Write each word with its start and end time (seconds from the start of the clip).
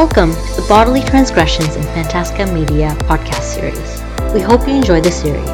Welcome 0.00 0.32
to 0.32 0.62
the 0.62 0.66
Bodily 0.66 1.02
Transgressions 1.02 1.76
in 1.76 1.82
Fantastika 1.82 2.50
Media 2.54 2.96
podcast 3.00 3.42
series. 3.42 4.32
We 4.32 4.40
hope 4.40 4.66
you 4.66 4.72
enjoy 4.72 5.02
the 5.02 5.12
series. 5.12 5.46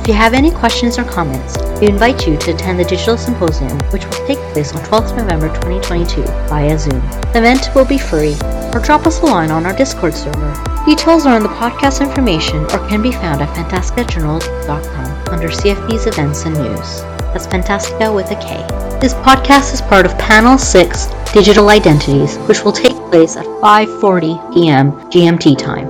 If 0.00 0.08
you 0.08 0.14
have 0.14 0.34
any 0.34 0.50
questions 0.50 0.98
or 0.98 1.04
comments, 1.04 1.56
we 1.80 1.86
invite 1.86 2.26
you 2.26 2.36
to 2.38 2.52
attend 2.52 2.80
the 2.80 2.84
Digital 2.84 3.16
Symposium, 3.16 3.78
which 3.90 4.04
will 4.04 4.26
take 4.26 4.40
place 4.52 4.74
on 4.74 4.82
12th 4.82 5.16
November 5.16 5.46
2022 5.46 6.22
via 6.48 6.76
Zoom. 6.76 7.00
The 7.30 7.38
event 7.38 7.70
will 7.76 7.84
be 7.84 7.96
free, 7.96 8.34
or 8.74 8.80
drop 8.80 9.06
us 9.06 9.20
a 9.20 9.26
line 9.26 9.52
on 9.52 9.64
our 9.64 9.76
Discord 9.76 10.14
server. 10.14 10.82
Details 10.84 11.24
are 11.24 11.36
in 11.36 11.44
the 11.44 11.48
podcast 11.50 12.00
information 12.04 12.64
or 12.72 12.88
can 12.88 13.00
be 13.00 13.12
found 13.12 13.42
at 13.42 13.56
fantastikajournal.com 13.56 15.28
under 15.32 15.48
CFB's 15.50 16.08
events 16.08 16.46
and 16.46 16.56
news. 16.56 17.02
That's 17.30 17.46
Fantastika 17.46 18.12
with 18.12 18.28
a 18.32 18.36
K. 18.42 18.56
This 19.00 19.14
podcast 19.14 19.72
is 19.72 19.82
part 19.82 20.04
of 20.04 20.18
Panel 20.18 20.58
6 20.58 21.06
Digital 21.32 21.68
Identities, 21.68 22.38
which 22.48 22.64
will 22.64 22.72
take 22.72 22.93
place 23.14 23.36
at 23.36 23.46
5:40 23.62 24.52
p.m. 24.52 24.90
GMT 25.12 25.56
time. 25.56 25.86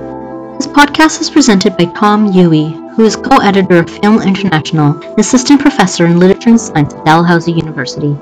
This 0.57 0.67
podcast 0.67 1.21
is 1.21 1.31
presented 1.31 1.75
by 1.75 1.85
Tom 1.85 2.31
Ue, 2.31 2.91
who 2.93 3.03
is 3.03 3.15
co-editor 3.15 3.79
of 3.79 3.89
Film 3.89 4.21
International 4.21 4.89
and 5.01 5.19
assistant 5.19 5.59
professor 5.59 6.05
in 6.05 6.19
literature 6.19 6.51
and 6.51 6.61
science 6.61 6.93
at 6.93 7.03
Dalhousie 7.03 7.57
University. 7.63 8.13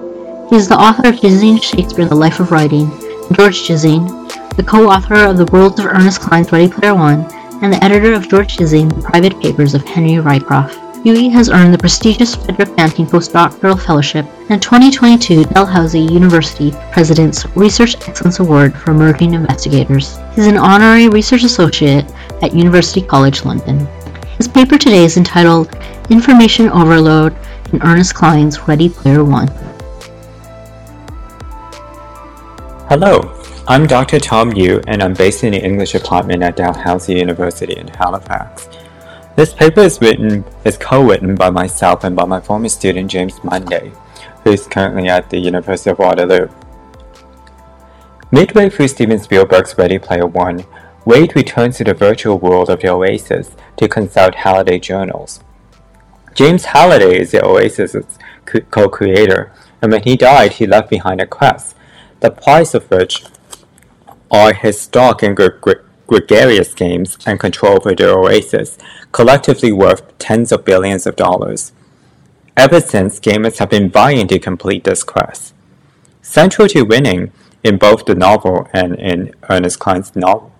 He 0.49 0.55
is 0.55 0.69
the 0.69 0.79
author 0.85 1.09
of 1.09 1.19
Gissing 1.19 1.61
Shakespeare: 1.61 2.05
The 2.05 2.23
Life 2.23 2.39
of 2.39 2.51
Writing, 2.51 2.87
George 3.33 3.67
Gissing, 3.67 4.07
the 4.55 4.63
co-author 4.63 5.19
of 5.31 5.37
The 5.37 5.51
Worlds 5.51 5.81
of 5.81 5.87
Ernest 5.87 6.21
Cline's 6.21 6.53
Ready 6.53 6.69
Player 6.71 6.95
One, 6.95 7.27
and 7.61 7.73
the 7.73 7.83
editor 7.83 8.13
of 8.13 8.29
George 8.29 8.55
Gissing: 8.55 8.87
The 8.87 9.01
Private 9.01 9.37
Papers 9.41 9.73
of 9.73 9.83
Henry 9.83 10.15
Ryecroft. 10.29 10.82
Ue 11.05 11.29
has 11.29 11.49
earned 11.49 11.73
the 11.73 11.77
prestigious 11.77 12.33
Frederick 12.33 12.77
Banting 12.77 13.05
Postdoctoral 13.05 13.77
Fellowship 13.77 14.25
and 14.49 14.61
2022 14.61 15.43
Dalhousie 15.43 15.99
University 15.99 16.71
President's 16.93 17.45
Research 17.57 17.95
Excellence 18.07 18.39
Award 18.39 18.73
for 18.73 18.91
Emerging 18.91 19.33
Investigators. 19.33 20.17
He's 20.33 20.47
an 20.47 20.55
honorary 20.55 21.09
research 21.09 21.43
associate 21.43 22.05
at 22.41 22.55
University 22.55 23.01
College 23.01 23.43
London. 23.43 23.85
His 24.37 24.47
paper 24.47 24.77
today 24.77 25.03
is 25.03 25.17
entitled 25.17 25.75
Information 26.09 26.69
Overload 26.69 27.35
in 27.73 27.83
Ernest 27.83 28.15
Cline's 28.15 28.65
Ready 28.65 28.87
Player 28.87 29.25
One. 29.25 29.49
Hello, 32.87 33.43
I'm 33.67 33.87
Dr. 33.87 34.21
Tom 34.21 34.53
Ue 34.53 34.79
and 34.87 35.03
I'm 35.03 35.13
based 35.13 35.43
in 35.43 35.51
the 35.51 35.61
English 35.61 35.91
department 35.91 36.43
at 36.43 36.55
Dalhousie 36.55 37.15
University 37.15 37.75
in 37.75 37.89
Halifax. 37.89 38.69
This 39.35 39.51
paper 39.51 39.81
is 39.81 39.99
written 39.99 40.45
is 40.63 40.77
co-written 40.77 41.33
by 41.33 41.49
myself 41.49 42.03
and 42.03 42.15
by 42.15 42.23
my 42.23 42.39
former 42.39 42.69
student 42.69 43.09
James 43.09 43.43
Monday, 43.43 43.91
who 44.43 44.51
is 44.51 44.67
currently 44.67 45.09
at 45.09 45.31
the 45.31 45.39
University 45.39 45.89
of 45.89 45.97
Waterloo. 45.97 46.49
Midway 48.31 48.69
through 48.69 48.89
Steven 48.89 49.17
Spielberg's 49.17 49.75
Ready 49.75 49.97
Player 49.97 50.27
One, 50.27 50.65
Wade 51.05 51.35
returns 51.35 51.77
to 51.77 51.83
the 51.83 51.95
virtual 51.95 52.37
world 52.37 52.69
of 52.69 52.81
the 52.81 52.89
Oasis 52.89 53.55
to 53.77 53.87
consult 53.87 54.35
Halliday 54.35 54.77
journals. 54.77 55.39
James 56.35 56.65
Halliday 56.65 57.19
is 57.19 57.31
the 57.31 57.41
Oasis's 57.41 58.19
co-creator, 58.69 59.51
and 59.81 59.91
when 59.91 60.03
he 60.03 60.15
died, 60.15 60.53
he 60.53 60.67
left 60.67 60.91
behind 60.91 61.19
a 61.19 61.25
quest, 61.25 61.75
the 62.19 62.29
price 62.29 62.75
of 62.75 62.89
which 62.91 63.23
are 64.29 64.53
his 64.53 64.79
stock 64.79 65.23
in 65.23 65.33
gregarious 66.13 66.75
games 66.75 67.17
and 67.25 67.39
control 67.39 67.77
over 67.77 67.95
the 67.95 68.07
Oasis, 68.07 68.77
collectively 69.11 69.71
worth 69.71 70.15
tens 70.19 70.51
of 70.51 70.63
billions 70.63 71.07
of 71.07 71.15
dollars. 71.15 71.71
Ever 72.55 72.79
since, 72.81 73.19
gamers 73.19 73.57
have 73.57 73.71
been 73.71 73.89
vying 73.89 74.27
to 74.27 74.37
complete 74.37 74.83
this 74.83 75.03
quest. 75.03 75.55
Central 76.21 76.67
to 76.67 76.83
winning 76.83 77.31
in 77.63 77.77
both 77.77 78.05
the 78.05 78.13
novel 78.13 78.67
and 78.73 78.95
in 78.99 79.33
Ernest 79.49 79.79
Cline's 79.79 80.15
novel, 80.15 80.51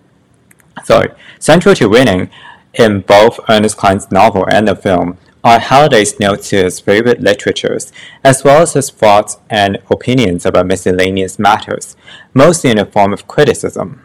sorry, 0.82 1.10
central 1.38 1.76
to 1.76 1.88
winning 1.88 2.30
in 2.72 3.02
both 3.02 3.38
Ernest 3.48 3.76
Cline's 3.76 4.10
novel 4.10 4.44
and 4.50 4.66
the 4.66 4.74
film 4.74 5.18
are 5.44 5.60
Halliday's 5.60 6.18
notes 6.18 6.48
to 6.48 6.64
his 6.64 6.80
favorite 6.80 7.20
literatures, 7.20 7.92
as 8.24 8.42
well 8.42 8.62
as 8.62 8.72
his 8.72 8.90
thoughts 8.90 9.36
and 9.48 9.78
opinions 9.88 10.44
about 10.44 10.66
miscellaneous 10.66 11.38
matters, 11.38 11.96
mostly 12.32 12.70
in 12.70 12.78
the 12.78 12.86
form 12.86 13.12
of 13.12 13.28
criticism. 13.28 14.00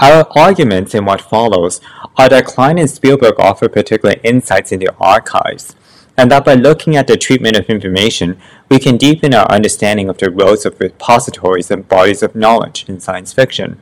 Our 0.00 0.26
arguments 0.36 0.94
in 0.94 1.04
what 1.04 1.20
follows 1.20 1.80
are 2.16 2.28
that 2.28 2.46
Cline 2.46 2.78
and 2.78 2.90
Spielberg 2.90 3.38
offer 3.38 3.68
particular 3.68 4.16
insights 4.24 4.72
into 4.72 4.86
the 4.86 4.94
archives, 4.98 5.76
and 6.16 6.30
that 6.30 6.44
by 6.44 6.54
looking 6.54 6.96
at 6.96 7.06
the 7.06 7.16
treatment 7.16 7.56
of 7.56 7.66
information, 7.66 8.40
we 8.68 8.80
can 8.80 8.96
deepen 8.96 9.34
our 9.34 9.50
understanding 9.50 10.08
of 10.08 10.18
the 10.18 10.30
roles 10.30 10.66
of 10.66 10.80
repositories 10.80 11.70
and 11.70 11.88
bodies 11.88 12.22
of 12.22 12.34
knowledge 12.34 12.84
in 12.88 12.98
science 12.98 13.32
fiction. 13.32 13.78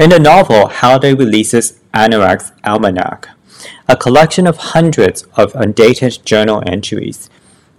In 0.00 0.10
the 0.10 0.18
novel, 0.18 0.66
Halliday 0.66 1.14
releases 1.14 1.80
Anorak's 1.94 2.52
Almanac, 2.64 3.28
a 3.88 3.96
collection 3.96 4.46
of 4.46 4.56
hundreds 4.56 5.22
of 5.36 5.54
undated 5.54 6.24
journal 6.24 6.62
entries. 6.66 7.30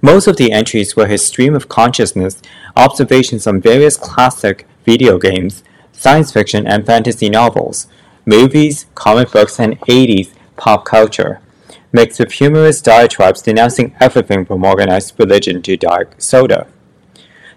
Most 0.01 0.27
of 0.27 0.37
the 0.37 0.51
entries 0.51 0.95
were 0.95 1.07
his 1.07 1.25
stream 1.25 1.53
of 1.53 1.67
consciousness 1.67 2.41
observations 2.75 3.45
on 3.45 3.59
various 3.59 3.97
classic 3.97 4.65
video 4.85 5.17
games, 5.17 5.63
science 5.97 6.31
fiction 6.31 6.68
and 6.68 6.85
fantasy 6.85 7.28
novels, 7.28 7.88
movies, 8.25 8.85
comic 8.94 9.31
books, 9.31 9.59
and 9.59 9.80
80s 9.81 10.31
pop 10.56 10.85
culture, 10.85 11.41
mixed 11.91 12.19
with 12.19 12.34
humorous 12.34 12.81
diatribes 12.81 13.41
denouncing 13.41 13.96
everything 14.00 14.46
from 14.46 14.63
organized 14.63 15.16
religion 15.18 15.62
to 15.63 15.75
diet 15.75 16.13
soda. 16.18 16.68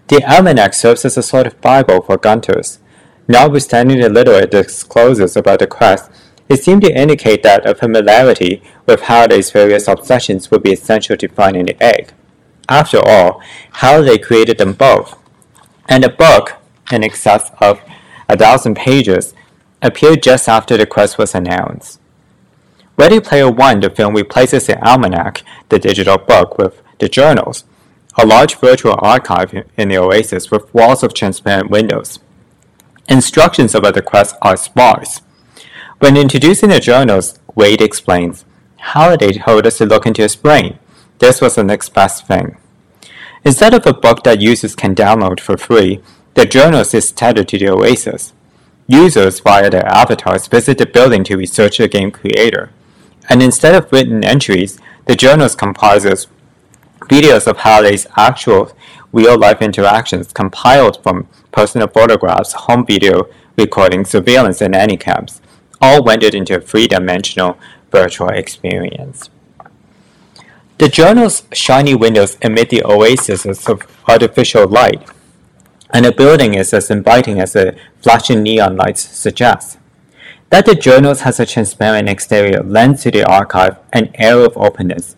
The 0.07 0.23
almanac 0.25 0.73
serves 0.73 1.05
as 1.05 1.17
a 1.17 1.23
sort 1.23 1.47
of 1.47 1.61
Bible 1.61 2.01
for 2.01 2.17
Gunters. 2.17 2.79
Notwithstanding 3.27 4.01
the 4.01 4.09
little 4.09 4.33
it 4.35 4.51
discloses 4.51 5.37
about 5.37 5.59
the 5.59 5.67
quest, 5.67 6.09
it 6.49 6.63
seemed 6.63 6.81
to 6.81 6.93
indicate 6.93 7.43
that 7.43 7.65
a 7.65 7.75
familiarity 7.75 8.61
with 8.85 9.03
Halliday's 9.03 9.51
various 9.51 9.87
obsessions 9.87 10.51
would 10.51 10.63
be 10.63 10.73
essential 10.73 11.15
to 11.15 11.29
finding 11.29 11.65
the 11.65 11.81
egg. 11.81 12.11
After 12.67 12.99
all, 12.99 13.41
Halliday 13.73 14.17
created 14.17 14.57
them 14.57 14.73
both, 14.73 15.17
and 15.87 16.03
the 16.03 16.09
book, 16.09 16.57
in 16.91 17.03
excess 17.03 17.51
of 17.61 17.79
a 18.31 18.37
thousand 18.37 18.75
pages, 18.75 19.33
appeared 19.81 20.23
just 20.23 20.47
after 20.47 20.77
the 20.77 20.85
quest 20.85 21.17
was 21.17 21.35
announced. 21.35 21.99
Ready 22.95 23.19
Player 23.19 23.51
One, 23.51 23.81
the 23.81 23.89
film 23.89 24.15
replaces 24.15 24.67
the 24.67 24.81
almanac, 24.87 25.43
the 25.67 25.77
digital 25.77 26.17
book, 26.17 26.57
with 26.57 26.81
the 26.99 27.09
journals, 27.09 27.65
a 28.17 28.25
large 28.25 28.55
virtual 28.55 28.95
archive 28.99 29.53
in 29.75 29.89
the 29.89 29.97
Oasis 29.97 30.49
with 30.49 30.73
walls 30.73 31.03
of 31.03 31.13
transparent 31.13 31.69
windows. 31.69 32.19
Instructions 33.09 33.75
about 33.75 33.95
the 33.95 34.01
quest 34.01 34.35
are 34.41 34.55
sparse. 34.55 35.21
When 35.99 36.15
introducing 36.15 36.69
the 36.69 36.79
journals, 36.79 37.37
Wade 37.53 37.81
explains, 37.81 38.45
Halliday 38.77 39.33
told 39.33 39.67
us 39.67 39.77
to 39.79 39.85
look 39.85 40.05
into 40.05 40.21
his 40.21 40.37
brain. 40.37 40.79
This 41.19 41.41
was 41.41 41.55
the 41.55 41.63
next 41.65 41.89
best 41.89 42.27
thing. 42.27 42.55
Instead 43.43 43.73
of 43.73 43.85
a 43.85 43.93
book 43.93 44.23
that 44.23 44.39
users 44.39 44.73
can 44.75 44.95
download 44.95 45.41
for 45.41 45.57
free, 45.57 46.01
the 46.33 46.45
journals 46.45 46.93
is 46.93 47.11
tethered 47.11 47.47
to 47.49 47.57
the 47.57 47.69
Oasis. 47.69 48.33
Users 48.87 49.39
via 49.39 49.69
their 49.69 49.87
avatars 49.87 50.47
visit 50.47 50.77
the 50.77 50.85
building 50.85 51.23
to 51.25 51.37
research 51.37 51.77
the 51.77 51.87
game 51.87 52.11
creator. 52.11 52.71
And 53.29 53.41
instead 53.41 53.75
of 53.75 53.91
written 53.91 54.25
entries, 54.25 54.79
the 55.05 55.15
journals 55.15 55.55
comprises 55.55 56.27
videos 57.01 57.47
of 57.47 57.57
Halliday's 57.57 58.07
actual 58.17 58.71
real-life 59.11 59.61
interactions 59.61 60.31
compiled 60.31 61.01
from 61.03 61.27
personal 61.51 61.87
photographs, 61.87 62.53
home 62.53 62.85
video 62.85 63.27
recordings, 63.57 64.09
surveillance, 64.09 64.61
and 64.61 64.73
anycams, 64.73 65.41
all 65.81 66.03
rendered 66.03 66.33
into 66.33 66.55
a 66.55 66.61
three-dimensional 66.61 67.57
virtual 67.91 68.29
experience. 68.29 69.29
The 70.77 70.87
journal's 70.89 71.43
shiny 71.53 71.93
windows 71.93 72.37
emit 72.41 72.69
the 72.69 72.83
oases 72.83 73.45
of 73.67 73.81
artificial 74.07 74.67
light, 74.67 75.07
and 75.93 76.05
the 76.05 76.11
building 76.11 76.53
is 76.53 76.73
as 76.73 76.89
inviting 76.89 77.39
as 77.39 77.53
the 77.53 77.75
flashing 78.01 78.43
neon 78.43 78.75
lights 78.75 79.01
suggest. 79.01 79.77
That 80.49 80.65
the 80.65 80.75
journals 80.75 81.21
has 81.21 81.39
a 81.39 81.45
transparent 81.45 82.09
exterior 82.09 82.61
lends 82.63 83.03
to 83.03 83.11
the 83.11 83.25
archive 83.25 83.77
an 83.93 84.11
air 84.15 84.39
of 84.39 84.57
openness. 84.57 85.15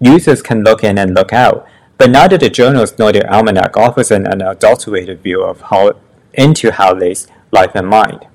Users 0.00 0.42
can 0.42 0.62
look 0.62 0.84
in 0.84 0.96
and 0.98 1.14
look 1.14 1.32
out, 1.32 1.66
but 1.98 2.10
neither 2.10 2.38
the 2.38 2.50
journals 2.50 2.98
nor 2.98 3.12
the 3.12 3.28
almanac 3.32 3.76
offers 3.76 4.10
an 4.10 4.26
unadulterated 4.26 5.22
view 5.22 5.42
of 5.42 5.60
how 5.62 5.92
into 6.34 6.70
Halliday's 6.70 7.26
life 7.50 7.72
and 7.74 7.88
mind. 7.88 8.26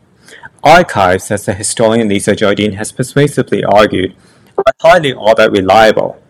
Archives, 0.64 1.32
as 1.32 1.46
the 1.46 1.54
historian 1.54 2.08
Lisa 2.10 2.36
Jardine 2.36 2.74
has 2.74 2.92
persuasively 2.92 3.64
argued, 3.64 4.16
are 4.58 4.74
hardly 4.82 5.14
all 5.14 5.36
that 5.36 5.52
reliable. 5.52 6.22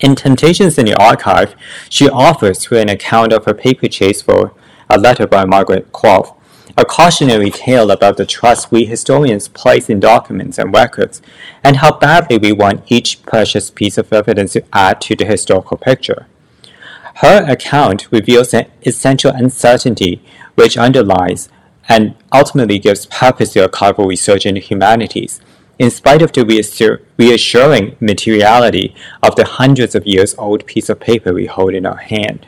In 0.00 0.16
Temptations 0.16 0.78
in 0.78 0.86
the 0.86 0.98
Archive, 0.98 1.54
she 1.90 2.08
offers, 2.08 2.64
through 2.64 2.78
an 2.78 2.88
account 2.88 3.34
of 3.34 3.44
her 3.44 3.52
paper 3.52 3.86
chase 3.86 4.22
for 4.22 4.52
a 4.88 4.98
letter 4.98 5.26
by 5.26 5.44
Margaret 5.44 5.92
Quoth, 5.92 6.32
a 6.74 6.86
cautionary 6.86 7.50
tale 7.50 7.90
about 7.90 8.16
the 8.16 8.24
trust 8.24 8.72
we 8.72 8.86
historians 8.86 9.48
place 9.48 9.90
in 9.90 10.00
documents 10.00 10.56
and 10.56 10.72
records, 10.72 11.20
and 11.62 11.76
how 11.76 11.98
badly 11.98 12.38
we 12.38 12.50
want 12.50 12.90
each 12.90 13.22
precious 13.24 13.70
piece 13.70 13.98
of 13.98 14.10
evidence 14.10 14.54
to 14.54 14.64
add 14.72 15.02
to 15.02 15.14
the 15.14 15.26
historical 15.26 15.76
picture. 15.76 16.26
Her 17.16 17.44
account 17.46 18.08
reveals 18.10 18.54
an 18.54 18.70
essential 18.86 19.32
uncertainty 19.32 20.22
which 20.54 20.78
underlies 20.78 21.50
and 21.90 22.14
ultimately 22.32 22.78
gives 22.78 23.04
purpose 23.04 23.52
to 23.52 23.68
archival 23.68 24.08
research 24.08 24.46
in 24.46 24.54
the 24.54 24.60
humanities, 24.60 25.42
in 25.80 25.90
spite 25.90 26.20
of 26.20 26.30
the 26.32 27.00
reassuring 27.16 27.96
materiality 28.00 28.94
of 29.22 29.34
the 29.34 29.46
hundreds 29.46 29.94
of 29.94 30.06
years 30.06 30.34
old 30.36 30.66
piece 30.66 30.90
of 30.90 31.00
paper 31.00 31.32
we 31.32 31.46
hold 31.46 31.72
in 31.72 31.86
our 31.86 31.96
hand. 31.96 32.46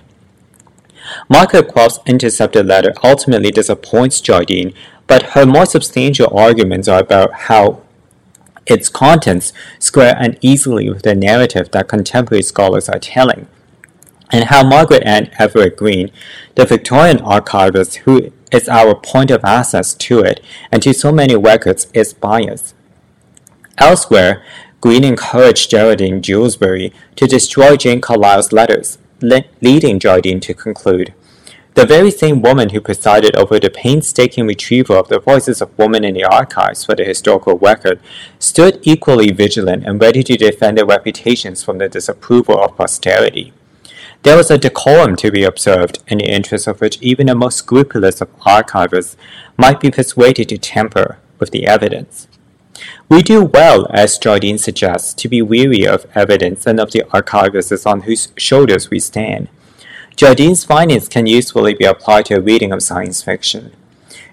Margaret 1.31 1.69
Quel's 1.69 1.99
intercepted 2.05 2.67
letter 2.67 2.93
ultimately 3.02 3.50
disappoints 3.50 4.20
Jardine, 4.20 4.75
but 5.06 5.31
her 5.32 5.46
more 5.46 5.64
substantial 5.64 6.29
arguments 6.38 6.88
are 6.88 7.00
about 7.00 7.32
how 7.49 7.81
its 8.67 8.90
contents 8.90 9.55
square 9.79 10.14
uneasily 10.19 10.90
with 10.90 11.02
the 11.02 11.14
narrative 11.14 11.70
that 11.70 11.88
contemporary 11.88 12.43
scholars 12.43 12.87
are 12.90 12.99
telling, 12.99 13.49
and 14.31 14.44
how 14.44 14.62
Margaret 14.62 15.05
Ann 15.06 15.31
Everett 15.38 15.79
Green, 15.79 16.11
the 16.55 16.67
Victorian 16.67 17.19
archivist 17.20 17.96
who 18.05 18.31
is 18.52 18.69
our 18.69 18.94
point 18.94 19.31
of 19.31 19.43
access 19.43 19.94
to 19.94 20.20
it 20.20 20.44
and 20.70 20.82
to 20.82 20.93
so 20.93 21.11
many 21.11 21.34
records, 21.34 21.87
is 21.94 22.12
biased. 22.12 22.75
Elsewhere, 23.79 24.43
Green 24.81 25.05
encouraged 25.05 25.71
Geraldine 25.71 26.23
Jewsbury 26.23 26.93
to 27.17 27.27
destroy 27.27 27.77
Jane 27.77 28.01
Carlyle's 28.01 28.53
letters, 28.53 28.99
le- 29.21 29.45
leading 29.61 29.99
Jardine 29.99 30.41
to 30.41 30.55
conclude 30.55 31.15
the 31.75 31.87
very 31.87 32.11
same 32.11 32.43
woman 32.43 32.69
who 32.71 32.81
presided 32.83 33.35
over 33.35 33.59
the 33.59 33.71
painstaking 33.71 34.47
retrieval 34.47 34.99
of 34.99 35.09
the 35.09 35.19
voices 35.19 35.63
of 35.63 35.77
women 35.79 36.05
in 36.05 36.13
the 36.13 36.25
archives 36.25 36.85
for 36.85 36.95
the 36.95 37.05
historical 37.05 37.57
record 37.59 37.99
stood 38.39 38.79
equally 38.83 39.31
vigilant 39.31 39.87
and 39.87 40.01
ready 40.01 40.23
to 40.23 40.37
defend 40.37 40.77
their 40.77 40.85
reputations 40.85 41.63
from 41.63 41.79
the 41.79 41.89
disapproval 41.89 42.63
of 42.63 42.77
posterity. 42.77 43.55
There 44.23 44.37
was 44.37 44.51
a 44.51 44.59
decorum 44.59 45.17
to 45.17 45.31
be 45.31 45.45
observed, 45.45 46.01
in 46.07 46.19
the 46.19 46.31
interest 46.31 46.67
of 46.67 46.81
which 46.81 47.01
even 47.01 47.27
the 47.27 47.35
most 47.35 47.57
scrupulous 47.57 48.21
of 48.21 48.39
archivists 48.41 49.17
might 49.57 49.81
be 49.81 49.91
persuaded 49.91 50.51
to 50.51 50.59
tamper 50.59 51.19
with 51.39 51.53
the 51.53 51.67
evidence. 51.67 52.29
We 53.08 53.23
do 53.23 53.44
well, 53.44 53.87
as 53.90 54.19
Jardine 54.19 54.58
suggests, 54.58 55.12
to 55.14 55.29
be 55.29 55.43
weary 55.43 55.87
of 55.87 56.06
evidence 56.14 56.67
and 56.67 56.81
of 56.81 56.93
the 56.93 57.05
archivists 57.11 57.87
on 57.87 58.02
whose 58.02 58.32
shoulders 58.37 58.90
we 58.90 58.99
stand. 58.99 59.49
Jardine's 60.17 60.64
findings 60.64 61.08
can 61.08 61.26
usefully 61.26 61.75
be 61.75 61.84
applied 61.84 62.26
to 62.26 62.34
a 62.34 62.40
reading 62.40 62.73
of 62.73 62.82
science 62.82 63.23
fiction. 63.23 63.73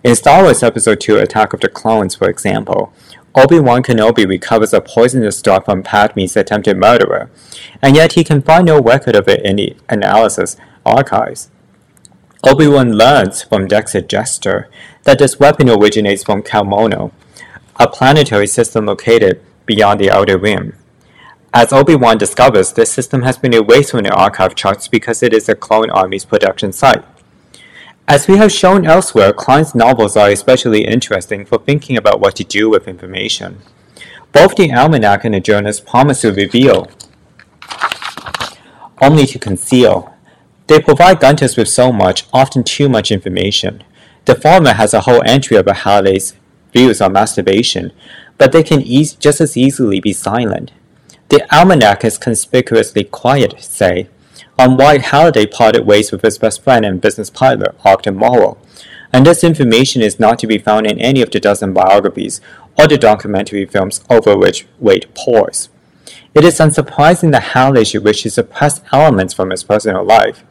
In 0.04 0.16
Star 0.16 0.44
Wars 0.44 0.64
Episode 0.64 1.02
2 1.02 1.18
Attack 1.18 1.54
of 1.54 1.60
the 1.60 1.70
Clones, 1.70 2.16
for 2.16 2.30
example, 2.30 2.94
Obi-Wan 3.36 3.84
Kenobi 3.84 4.28
recovers 4.28 4.74
a 4.74 4.82
poisonous 4.82 5.42
drug 5.42 5.66
from 5.66 5.84
Padme's 5.84 6.36
attempted 6.36 6.78
murderer, 6.78 7.30
and 7.82 7.96
yet 7.96 8.14
he 8.14 8.24
can 8.24 8.42
find 8.42 8.66
no 8.66 8.82
record 8.82 9.16
of 9.16 9.28
it 9.28 9.46
in 9.46 9.58
the 9.58 9.76
analysis 9.88 10.58
archives. 10.86 11.50
Obi-Wan 12.44 12.94
learns 12.94 13.44
from 13.44 13.68
Dexter 13.68 14.02
Jettster 14.02 14.68
that 15.04 15.20
this 15.20 15.40
weapon 15.40 15.70
originates 15.70 16.24
from 16.24 16.42
Kamino, 16.42 17.12
a 17.80 17.88
planetary 17.88 18.46
system 18.46 18.86
located 18.86 19.42
beyond 19.66 20.02
the 20.02 20.12
Outer 20.12 20.38
Rim. 20.38 20.76
As 21.54 21.72
Obi-Wan 21.72 22.18
discovers, 22.18 22.74
this 22.74 22.92
system 22.92 23.22
has 23.22 23.38
been 23.38 23.54
erased 23.54 23.92
from 23.92 24.04
the 24.04 24.14
archive 24.14 24.54
charts 24.54 24.90
because 24.90 25.24
it 25.24 25.34
is 25.34 25.46
the 25.46 25.56
Clone 25.56 25.90
Army's 25.90 26.26
production 26.26 26.74
site. 26.74 27.04
As 28.06 28.28
we 28.28 28.38
have 28.38 28.52
shown 28.52 28.86
elsewhere, 28.86 29.32
Cline's 29.32 29.74
novels 29.74 30.18
are 30.18 30.30
especially 30.30 30.86
interesting 30.86 31.46
for 31.46 31.58
thinking 31.58 31.96
about 31.96 32.20
what 32.20 32.36
to 32.36 32.44
do 32.44 32.70
with 32.70 32.88
information. 32.88 33.60
Both 34.34 34.56
the 34.56 34.72
almanac 34.74 35.24
and 35.24 35.34
the 35.34 35.40
journals 35.40 35.80
promise 35.80 36.22
to 36.22 36.34
reveal, 36.34 36.90
only 39.02 39.26
to 39.28 39.40
conceal. 39.40 40.14
They 40.68 40.82
provide 40.82 41.20
Gunters 41.20 41.56
with 41.56 41.70
so 41.70 41.92
much, 41.92 42.26
often 42.34 42.64
too 42.64 42.90
much 42.90 43.12
information. 43.12 43.84
The 44.26 44.36
former 44.36 44.74
has 44.74 44.94
a 44.94 45.02
whole 45.02 45.24
entry 45.26 45.58
about 45.58 45.78
Halliday's 45.78 46.34
views 46.74 47.02
on 47.02 47.14
masturbation, 47.14 47.92
but 48.38 48.52
they 48.52 48.64
can 48.64 48.82
e- 48.82 49.06
just 49.20 49.42
as 49.42 49.58
easily 49.58 50.00
be 50.00 50.14
silent. 50.14 50.72
The 51.30 51.46
almanac 51.56 52.04
is 52.04 52.18
conspicuously 52.18 53.04
quiet, 53.04 53.62
say, 53.62 54.10
on 54.58 54.78
why 54.78 54.98
Halliday 54.98 55.46
parted 55.46 55.86
ways 55.86 56.12
with 56.12 56.22
his 56.22 56.38
best 56.38 56.64
friend 56.64 56.86
and 56.86 57.00
business 57.00 57.30
partner, 57.30 57.76
Ogden 57.86 58.16
Morrow, 58.16 58.58
and 59.14 59.26
this 59.26 59.44
information 59.44 60.02
is 60.02 60.20
not 60.20 60.38
to 60.40 60.48
be 60.48 60.58
found 60.58 60.86
in 60.86 61.00
any 61.00 61.22
of 61.22 61.32
the 61.32 61.40
dozen 61.40 61.74
biographies 61.74 62.42
or 62.78 62.88
the 62.88 62.98
documentary 62.98 63.66
films 63.66 64.04
over 64.10 64.38
which 64.38 64.68
Wade 64.80 65.08
pores. 65.16 65.70
It 66.36 66.44
is 66.44 66.60
unsurprising 66.60 67.32
that 67.32 67.54
Halliday 67.54 67.84
should 67.84 68.04
wish 68.04 68.24
to 68.24 68.30
suppress 68.30 68.82
elements 68.92 69.34
from 69.34 69.50
his 69.50 69.64
personal 69.64 70.04
life. 70.04 70.44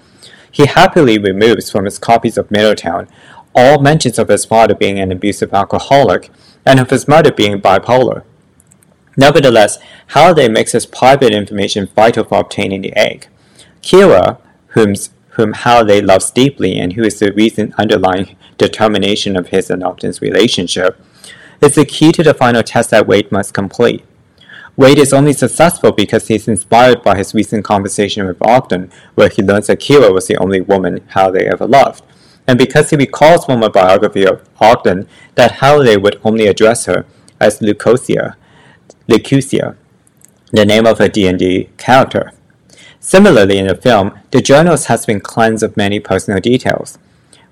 He 0.50 0.66
happily 0.66 1.18
removes 1.18 1.70
from 1.70 1.84
his 1.84 1.98
copies 1.98 2.36
of 2.36 2.50
Middletown 2.50 3.08
all 3.58 3.80
mentions 3.80 4.18
of 4.18 4.28
his 4.28 4.44
father 4.44 4.74
being 4.74 4.98
an 4.98 5.10
abusive 5.10 5.52
alcoholic 5.52 6.30
and 6.64 6.78
of 6.78 6.90
his 6.90 7.08
mother 7.08 7.32
being 7.32 7.60
bipolar. 7.60 8.22
Nevertheless, 9.16 9.78
Halliday 10.08 10.48
makes 10.48 10.72
his 10.72 10.86
private 10.86 11.32
information 11.32 11.88
vital 11.94 12.24
for 12.24 12.38
obtaining 12.38 12.82
the 12.82 12.96
egg. 12.96 13.26
Kira, 13.82 14.38
whom 14.68 15.52
Halliday 15.52 16.00
loves 16.00 16.30
deeply 16.30 16.78
and 16.78 16.92
who 16.92 17.02
is 17.02 17.18
the 17.18 17.32
reason 17.32 17.74
underlying 17.78 18.36
determination 18.58 19.36
of 19.36 19.48
his 19.48 19.70
and 19.70 19.82
Ogden's 19.82 20.22
relationship, 20.22 21.00
is 21.60 21.74
the 21.74 21.84
key 21.84 22.12
to 22.12 22.22
the 22.22 22.34
final 22.34 22.62
test 22.62 22.90
that 22.90 23.08
Wade 23.08 23.32
must 23.32 23.54
complete. 23.54 24.04
Wade 24.76 24.98
is 24.98 25.12
only 25.12 25.32
successful 25.32 25.90
because 25.90 26.28
he 26.28 26.36
is 26.36 26.46
inspired 26.46 27.02
by 27.02 27.16
his 27.16 27.34
recent 27.34 27.64
conversation 27.64 28.24
with 28.24 28.40
Ogden, 28.40 28.92
where 29.16 29.28
he 29.28 29.42
learns 29.42 29.66
that 29.66 29.80
Kira 29.80 30.14
was 30.14 30.28
the 30.28 30.36
only 30.36 30.60
woman 30.60 31.02
Halliday 31.08 31.48
ever 31.48 31.66
loved, 31.66 32.04
and 32.48 32.58
because 32.58 32.88
he 32.88 32.96
recalls 32.96 33.44
from 33.44 33.62
a 33.62 33.70
biography 33.70 34.26
of 34.26 34.42
Ogden 34.58 35.06
that 35.34 35.60
Halliday 35.60 35.98
would 35.98 36.18
only 36.24 36.46
address 36.46 36.86
her 36.86 37.04
as 37.38 37.60
Leucosia, 37.60 38.34
the 39.06 40.64
name 40.64 40.86
of 40.86 40.98
a 40.98 41.10
D&D 41.10 41.68
character. 41.76 42.32
Similarly, 43.00 43.58
in 43.58 43.66
the 43.66 43.74
film, 43.74 44.18
the 44.30 44.40
journals 44.40 44.86
has 44.86 45.04
been 45.04 45.20
cleansed 45.20 45.62
of 45.62 45.76
many 45.76 46.00
personal 46.00 46.40
details. 46.40 46.98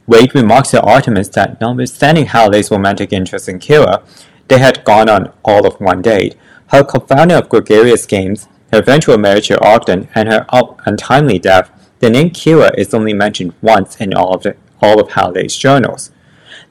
Wade 0.06 0.34
remarks 0.34 0.70
to 0.70 0.81
Artemis 0.81 1.28
that 1.28 1.60
notwithstanding 1.60 2.26
Halliday's 2.26 2.70
romantic 2.70 3.12
interest 3.12 3.48
in 3.50 3.58
Kira, 3.58 4.03
they 4.48 4.58
had 4.58 4.84
gone 4.84 5.10
on 5.10 5.32
all 5.44 5.67
of 5.67 5.81
one 5.81 6.00
date. 6.00 6.36
Her 6.69 6.82
co-founder 6.82 7.34
of 7.34 7.48
gregarious 7.50 8.06
games, 8.06 8.48
her 8.72 8.79
eventual 8.79 9.19
marriage 9.19 9.48
to 9.48 9.62
Ogden, 9.62 10.08
and 10.15 10.29
her 10.29 10.46
untimely 10.86 11.38
death, 11.38 11.70
the 11.98 12.10
name 12.10 12.31
Kira 12.31 12.76
is 12.79 12.94
only 12.94 13.12
mentioned 13.12 13.53
once 13.60 13.96
in 13.96 14.15
all 14.15 14.34
of, 14.34 14.43
the, 14.43 14.56
all 14.81 15.01
of 15.01 15.13
Halliday's 15.13 15.56
journals. 15.56 16.11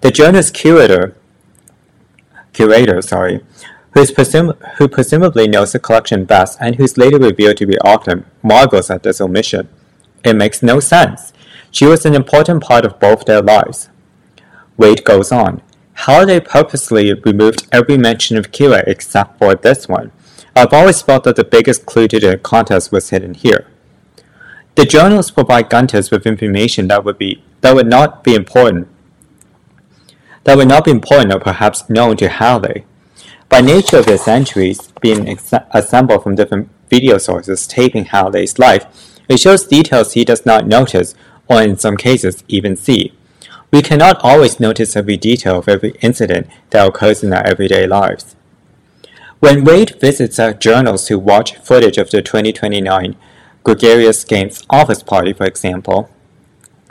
The 0.02 0.12
journal's 0.12 0.52
curator, 0.52 1.16
curator, 2.54 3.02
sorry, 3.02 3.44
who, 3.94 4.04
presum- 4.04 4.58
who 4.78 4.88
presumably 4.88 5.48
knows 5.48 5.72
the 5.72 5.80
collection 5.80 6.26
best 6.26 6.58
and 6.62 6.76
who 6.76 6.84
is 6.84 6.98
later 6.98 7.18
revealed 7.18 7.58
to 7.58 7.66
be 7.66 7.78
Ogden, 7.80 8.26
marvels 8.44 8.90
at 8.90 9.04
this 9.04 9.22
omission. 9.22 9.70
It 10.24 10.36
makes 10.36 10.62
no 10.62 10.80
sense. 10.80 11.34
She 11.72 11.86
was 11.86 12.06
an 12.06 12.16
important 12.16 12.64
part 12.64 12.86
of 12.86 13.00
both 13.00 13.26
their 13.26 13.42
lives. 13.42 13.90
Wade 14.78 15.04
goes 15.06 15.32
on. 15.32 15.62
Halliday 15.94 16.42
purposely 16.42 17.14
removed 17.14 17.68
every 17.72 17.98
mention 17.98 18.38
of 18.38 18.52
Kira 18.52 18.84
except 18.86 19.40
for 19.40 19.56
this 19.56 19.88
one. 19.88 20.12
I've 20.56 20.74
always 20.74 21.02
felt 21.02 21.24
that 21.24 21.38
the 21.38 21.44
biggest 21.44 21.86
clue 21.86 22.08
to 22.10 22.20
the 22.20 22.38
contest 22.38 22.92
was 22.92 23.10
hidden 23.10 23.34
here. 23.34 23.68
The 24.76 24.86
journals 24.86 25.32
provide 25.32 25.70
Gunters 25.70 26.12
with 26.12 26.28
information 26.28 26.90
that 26.90 27.06
would 27.06 27.18
be 27.18 27.42
that 27.62 27.76
would 27.76 27.88
not 27.88 28.24
be 28.24 28.36
important 28.36 28.90
that 30.44 30.58
would 30.58 30.68
not 30.68 30.86
be 30.86 30.92
important 30.92 31.34
or 31.34 31.40
perhaps 31.40 31.90
known 31.90 32.18
to 32.18 32.30
Halley. 32.30 32.86
By 33.50 33.62
nature 33.62 33.98
of 33.98 34.06
his 34.06 34.28
entries 34.28 34.92
being 35.02 35.28
ex- 35.28 35.54
assembled 35.72 36.24
from 36.24 36.36
different 36.36 36.70
video 36.90 37.18
sources 37.18 37.66
taping 37.66 38.06
Halliday's 38.06 38.60
life, 38.60 38.86
it 39.28 39.40
shows 39.40 39.66
details 39.66 40.14
he 40.14 40.24
does 40.24 40.46
not 40.46 40.68
notice, 40.68 41.16
or 41.48 41.62
in 41.62 41.78
some 41.78 41.98
cases 41.98 42.44
even 42.48 42.76
see. 42.76 43.14
We 43.72 43.82
cannot 43.82 44.20
always 44.24 44.60
notice 44.60 44.96
every 44.96 45.18
detail 45.18 45.58
of 45.58 45.68
every 45.68 45.96
incident 46.02 46.48
that 46.70 46.88
occurs 46.88 47.24
in 47.24 47.34
our 47.34 47.46
everyday 47.46 47.88
lives. 47.88 48.36
When 49.40 49.64
Wade 49.64 50.00
visits 50.00 50.38
our 50.38 50.54
journals 50.54 51.08
to 51.08 51.18
watch 51.18 51.56
footage 51.58 51.98
of 51.98 52.12
the 52.12 52.22
2029 52.22 53.16
Gregarious 53.66 54.24
Games 54.24 54.64
office 54.70 55.02
party, 55.02 55.34
for 55.34 55.48
example, 55.48 56.08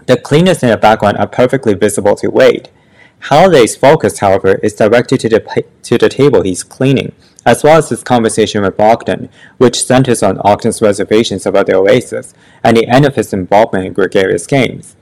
the 0.07 0.17
cleaners 0.17 0.61
in 0.61 0.71
the 0.71 0.77
background 0.77 1.17
are 1.19 1.29
perfectly 1.29 1.73
visible 1.73 2.17
to 2.17 2.29
Wade. 2.29 2.69
Halliday's 3.21 3.77
focus, 3.77 4.19
however, 4.19 4.57
is 4.57 4.75
directed 4.75 5.21
to 5.21 5.29
the, 5.29 5.65
to 5.85 5.97
the 5.97 6.09
table 6.09 6.43
he's 6.43 6.65
cleaning, 6.65 7.13
as 7.47 7.63
well 7.63 7.79
as 7.79 7.91
his 7.91 8.03
conversation 8.03 8.63
with 8.63 8.79
Ogden, 8.81 9.29
which 9.57 9.85
centers 9.85 10.21
on 10.21 10.41
Ogden's 10.45 10.83
reservations 10.83 11.47
about 11.47 11.67
the 11.67 11.77
Oasis 11.77 12.35
and 12.65 12.77
the 12.77 12.89
end 12.89 13.07
of 13.07 13.15
his 13.15 13.33
involvement 13.33 13.87
in 13.87 13.93
gregarious 13.93 14.45
games. 14.45 14.97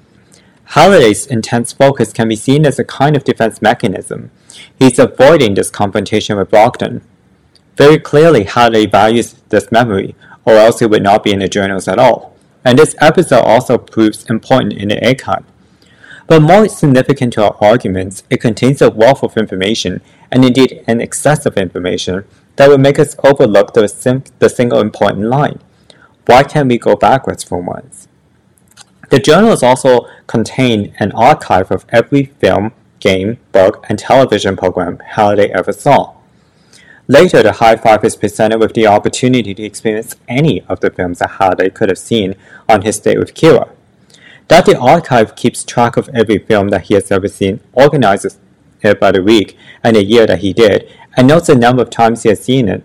Halliday's 0.65 1.27
intense 1.27 1.73
focus 1.73 2.13
can 2.13 2.29
be 2.29 2.37
seen 2.37 2.67
as 2.67 2.79
a 2.79 2.85
kind 2.85 3.17
of 3.17 3.25
defense 3.25 3.63
mechanism. 3.63 4.31
He's 4.79 4.99
avoiding 4.99 5.55
this 5.55 5.71
confrontation 5.71 6.37
with 6.37 6.53
Ogden. 6.53 7.01
Very 7.79 7.99
clearly, 7.99 8.45
Halliday 8.45 8.85
values 8.85 9.37
this 9.49 9.73
memory, 9.73 10.15
or 10.45 10.55
else 10.55 10.83
it 10.83 10.91
would 10.91 11.03
not 11.03 11.25
be 11.25 11.33
in 11.33 11.39
the 11.39 11.49
journals 11.49 11.89
at 11.89 11.99
all. 11.99 12.35
And 12.65 12.79
this 12.79 12.95
episode 13.01 13.43
also 13.43 13.79
proves 13.79 14.25
important 14.31 14.75
in 14.75 14.89
the 14.89 15.23
hunt. 15.25 15.45
But 16.27 16.43
more 16.43 16.69
significant 16.69 17.33
to 17.35 17.45
our 17.45 17.57
arguments, 17.61 18.23
it 18.31 18.41
contains 18.41 18.81
a 18.81 18.91
wealth 18.91 19.23
of 19.23 19.37
information, 19.37 20.01
and 20.31 20.45
indeed 20.45 20.85
an 20.87 21.01
excess 21.01 21.45
of 21.45 21.57
information, 21.57 22.25
that 22.57 22.69
would 22.69 22.81
make 22.81 22.99
us 22.99 23.17
overlook 23.25 23.75
the, 23.75 23.89
sim- 23.89 24.25
the 24.39 24.49
single 24.49 24.81
important 24.81 25.27
line. 25.27 25.59
Why 26.27 26.43
can't 26.45 26.69
we 26.69 26.79
go 26.79 26.95
backwards 26.95 27.43
for 27.43 27.59
once? 27.59 28.09
The 29.11 29.19
journals 29.19 29.63
also 29.63 30.09
contain 30.27 30.95
an 30.99 31.13
archive 31.13 31.71
of 31.71 31.85
every 31.91 32.27
film, 32.41 32.73
game, 33.01 33.39
book, 33.51 33.85
and 33.89 33.99
television 33.99 34.57
program 34.57 35.01
Halliday 35.01 35.51
ever 35.51 35.73
saw. 35.73 36.15
Later, 37.13 37.43
the 37.43 37.53
High 37.53 37.77
Five 37.77 38.03
is 38.07 38.17
presented 38.17 38.59
with 38.59 38.73
the 38.73 38.87
opportunity 38.87 39.53
to 39.53 39.63
experience 39.63 40.17
any 40.29 40.63
of 40.63 40.81
the 40.81 40.89
films 40.89 41.19
that 41.19 41.33
Halliday 41.33 41.69
could 41.69 41.91
have 41.91 41.99
seen 41.99 42.37
on 42.71 42.81
his 42.81 42.99
date 42.99 43.19
with 43.19 43.35
Kira. 43.35 43.69
That 44.49 44.65
the 44.65 44.79
archive 44.79 45.37
keeps 45.37 45.63
track 45.63 45.99
of 45.99 46.09
every 46.15 46.39
film 46.39 46.71
that 46.71 46.85
he 46.85 46.95
has 46.95 47.13
ever 47.13 47.29
seen, 47.29 47.61
organizes 47.75 48.39
it 48.81 48.99
by 48.99 49.13
the 49.13 49.23
week 49.23 49.59
and 49.85 49.95
the 49.95 50.03
year 50.03 50.27
that 50.27 50.39
he 50.39 50.55
did, 50.55 50.91
and 51.15 51.29
notes 51.29 51.49
the 51.49 51.55
number 51.55 51.83
of 51.83 51.91
times 51.91 52.23
he 52.23 52.31
has 52.31 52.43
seen 52.43 52.67
it, 52.67 52.83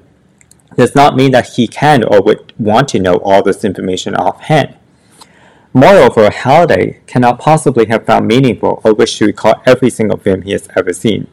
does 0.76 0.94
not 0.94 1.16
mean 1.16 1.32
that 1.32 1.52
he 1.52 1.66
can 1.66 2.04
or 2.04 2.22
would 2.22 2.52
want 2.60 2.90
to 2.90 3.00
know 3.00 3.22
all 3.24 3.42
this 3.42 3.64
information 3.64 4.14
offhand. 4.14 4.76
Moreover, 5.72 6.30
Halliday 6.30 7.00
cannot 7.08 7.40
possibly 7.40 7.86
have 7.86 8.06
found 8.06 8.28
meaningful 8.28 8.82
or 8.84 8.94
wish 8.94 9.20
to 9.20 9.28
recall 9.28 9.62
every 9.66 9.90
single 9.90 10.18
film 10.18 10.42
he 10.42 10.52
has 10.52 10.68
ever 10.76 10.92
seen. 10.92 11.28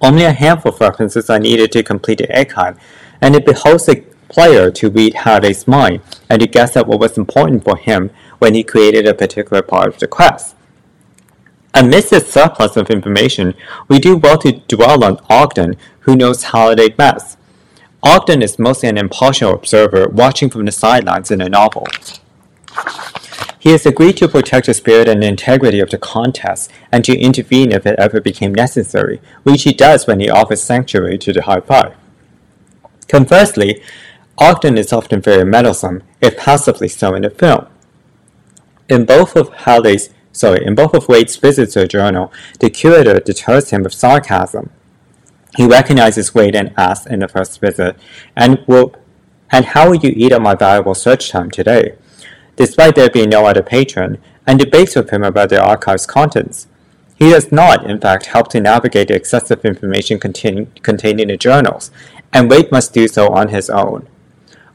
Only 0.00 0.24
a 0.24 0.32
handful 0.32 0.72
of 0.72 0.80
references 0.80 1.28
are 1.28 1.38
needed 1.38 1.72
to 1.72 1.82
complete 1.82 2.18
the 2.18 2.38
icon, 2.38 2.78
and 3.20 3.34
it 3.34 3.44
behoves 3.44 3.86
the 3.86 4.02
player 4.28 4.70
to 4.70 4.90
read 4.90 5.14
Halliday's 5.14 5.68
mind 5.68 6.00
and 6.28 6.40
to 6.40 6.46
guess 6.46 6.76
at 6.76 6.86
what 6.86 7.00
was 7.00 7.18
important 7.18 7.64
for 7.64 7.76
him 7.76 8.10
when 8.38 8.54
he 8.54 8.62
created 8.62 9.06
a 9.06 9.14
particular 9.14 9.60
part 9.60 9.88
of 9.88 9.98
the 9.98 10.06
quest. 10.06 10.56
Amidst 11.74 12.10
this 12.10 12.32
surplus 12.32 12.76
of 12.76 12.90
information, 12.90 13.54
we 13.88 13.98
do 13.98 14.16
well 14.16 14.38
to 14.38 14.52
dwell 14.68 15.04
on 15.04 15.20
Ogden, 15.28 15.76
who 16.00 16.16
knows 16.16 16.44
Halliday 16.44 16.88
best. 16.88 17.38
Ogden 18.02 18.42
is 18.42 18.58
mostly 18.58 18.88
an 18.88 18.96
impartial 18.96 19.54
observer 19.54 20.08
watching 20.08 20.48
from 20.48 20.64
the 20.64 20.72
sidelines 20.72 21.30
in 21.30 21.40
a 21.40 21.48
novel. 21.48 21.86
He 23.60 23.72
has 23.72 23.84
agreed 23.84 24.16
to 24.16 24.26
protect 24.26 24.66
the 24.66 24.74
spirit 24.74 25.06
and 25.06 25.22
integrity 25.22 25.80
of 25.80 25.90
the 25.90 25.98
contest 25.98 26.72
and 26.90 27.04
to 27.04 27.16
intervene 27.16 27.72
if 27.72 27.84
it 27.86 27.98
ever 27.98 28.18
became 28.18 28.54
necessary, 28.54 29.20
which 29.42 29.64
he 29.64 29.74
does 29.74 30.06
when 30.06 30.18
he 30.18 30.30
offers 30.30 30.62
sanctuary 30.62 31.18
to 31.18 31.32
the 31.34 31.42
High 31.42 31.60
Five. 31.60 31.94
Conversely, 33.06 33.82
Ogden 34.38 34.78
is 34.78 34.94
often 34.94 35.20
very 35.20 35.44
meddlesome, 35.44 36.02
if 36.22 36.38
passively 36.38 36.88
so 36.88 37.14
in 37.14 37.20
the 37.20 37.28
film. 37.28 37.66
In 38.88 39.04
both 39.04 39.36
of 39.36 39.52
Halliday's 39.52 40.08
sorry, 40.32 40.64
in 40.64 40.74
both 40.74 40.94
of 40.94 41.06
Wade's 41.06 41.36
visits 41.36 41.74
to 41.74 41.80
the 41.80 41.86
journal, 41.86 42.32
the 42.60 42.70
curator 42.70 43.20
deters 43.20 43.68
him 43.70 43.82
with 43.82 43.92
sarcasm. 43.92 44.70
He 45.56 45.66
recognizes 45.66 46.34
Wade 46.34 46.56
and 46.56 46.72
asks 46.78 47.06
in 47.06 47.18
the 47.18 47.28
first 47.28 47.60
visit, 47.60 47.94
and 48.34 48.64
will 48.66 48.94
and 49.52 49.66
how 49.66 49.90
will 49.90 49.96
you 49.96 50.14
eat 50.16 50.32
up 50.32 50.40
my 50.40 50.54
valuable 50.54 50.94
search 50.94 51.28
time 51.28 51.50
today? 51.50 51.96
Despite 52.60 52.94
there 52.94 53.08
being 53.08 53.30
no 53.30 53.46
other 53.46 53.62
patron, 53.62 54.18
and 54.46 54.58
debates 54.58 54.94
with 54.94 55.08
him 55.08 55.22
about 55.22 55.48
the 55.48 55.58
archive's 55.58 56.04
contents. 56.04 56.66
He 57.18 57.30
does 57.30 57.50
not, 57.50 57.88
in 57.88 57.98
fact, 57.98 58.26
help 58.26 58.48
to 58.48 58.60
navigate 58.60 59.08
the 59.08 59.14
excessive 59.14 59.64
information 59.64 60.20
contain, 60.20 60.66
contained 60.82 61.20
in 61.20 61.28
the 61.28 61.38
journals, 61.38 61.90
and 62.34 62.50
Wade 62.50 62.70
must 62.70 62.92
do 62.92 63.08
so 63.08 63.28
on 63.28 63.48
his 63.48 63.70
own. 63.70 64.06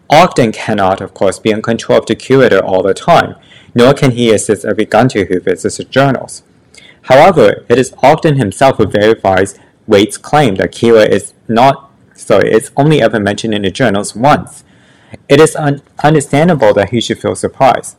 Ogden 0.09 0.51
cannot, 0.51 0.99
of 0.99 1.13
course, 1.13 1.37
be 1.37 1.51
in 1.51 1.61
control 1.61 1.99
of 1.99 2.07
the 2.07 2.15
curator 2.15 2.57
all 2.57 2.81
the 2.81 2.95
time, 2.95 3.35
nor 3.75 3.93
can 3.93 4.09
he 4.11 4.33
assist 4.33 4.65
every 4.65 4.85
gunter 4.85 5.25
who 5.25 5.39
visits 5.39 5.77
the 5.77 5.83
journals. 5.83 6.41
However, 7.03 7.65
it 7.69 7.77
is 7.77 7.93
Ogden 8.01 8.37
himself 8.37 8.77
who 8.77 8.87
verifies 8.87 9.59
Wade's 9.85 10.17
claim 10.17 10.55
that 10.55 10.71
Kira 10.71 11.07
is 11.07 11.35
not 11.47 11.91
sorry, 12.15 12.51
it's 12.51 12.71
only 12.75 12.99
ever 12.99 13.19
mentioned 13.19 13.53
in 13.53 13.61
the 13.61 13.69
journals 13.69 14.15
once, 14.15 14.63
it 15.27 15.39
is 15.39 15.55
un- 15.55 15.81
understandable 16.03 16.73
that 16.73 16.89
he 16.89 17.01
should 17.01 17.19
feel 17.19 17.35
surprised. 17.35 17.97